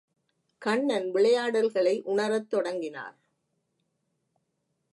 [0.61, 3.17] கண்ணன் விளையாடல்களை உணரத் தொடங்கினார்.